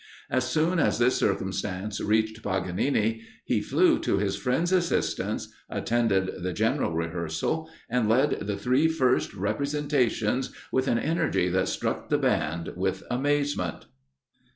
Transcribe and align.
As 0.31 0.49
soon 0.49 0.79
as 0.79 0.97
this 0.97 1.15
circumstance 1.15 2.01
reached 2.01 2.41
Paganini, 2.41 3.21
he 3.45 3.61
flew 3.61 3.99
to 3.99 4.17
his 4.17 4.35
friend's 4.35 4.71
assistance, 4.71 5.53
attended 5.69 6.41
the 6.41 6.53
general 6.53 6.91
rehearsal, 6.95 7.69
and 7.87 8.09
led 8.09 8.39
the 8.47 8.57
three 8.57 8.87
first 8.87 9.35
representations 9.35 10.51
with 10.71 10.87
an 10.87 10.97
energy 10.97 11.49
that 11.49 11.67
struck 11.67 12.09
the 12.09 12.17
band 12.17 12.71
with 12.75 13.03
amazement. 13.11 13.85